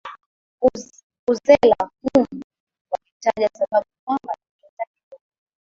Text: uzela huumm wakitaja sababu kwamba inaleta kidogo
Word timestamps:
uzela 1.31 1.89
huumm 2.01 2.41
wakitaja 2.91 3.49
sababu 3.53 3.85
kwamba 4.05 4.33
inaleta 4.33 4.85
kidogo 4.85 5.27